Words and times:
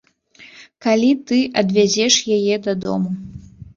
Калі 0.85 1.11
ты 1.31 1.39
адвязеш 1.63 2.13
яе 2.37 2.55
дадому. 2.69 3.11